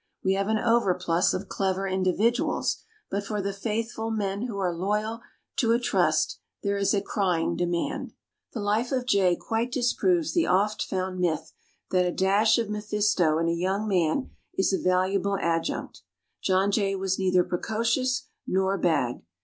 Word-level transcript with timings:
We 0.23 0.33
have 0.33 0.47
an 0.47 0.57
overplus 0.57 1.31
of 1.31 1.47
clever 1.47 1.87
individuals; 1.87 2.81
but 3.11 3.23
for 3.23 3.39
the 3.39 3.53
faithful 3.53 4.09
men 4.09 4.47
who 4.47 4.57
are 4.57 4.73
loyal 4.73 5.21
to 5.57 5.73
a 5.73 5.79
trust 5.79 6.39
there 6.63 6.75
is 6.75 6.95
a 6.95 7.03
crying 7.03 7.55
demand. 7.55 8.13
The 8.53 8.61
life 8.61 8.91
of 8.91 9.05
Jay 9.05 9.35
quite 9.35 9.71
disproves 9.71 10.33
the 10.33 10.47
oft 10.47 10.81
found 10.81 11.19
myth 11.19 11.53
that 11.91 12.03
a 12.07 12.11
dash 12.11 12.57
of 12.57 12.67
Mephisto 12.67 13.37
in 13.37 13.47
a 13.47 13.51
young 13.53 13.87
man 13.87 14.31
is 14.57 14.73
a 14.73 14.79
valuable 14.81 15.37
adjunct. 15.37 16.01
John 16.41 16.71
Jay 16.71 16.95
was 16.95 17.19
neither 17.19 17.43
precocious 17.43 18.27
nor 18.47 18.79
bad. 18.79 19.21